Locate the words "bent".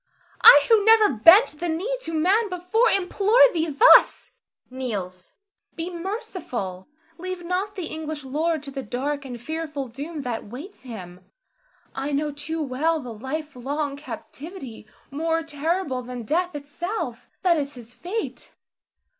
1.13-1.59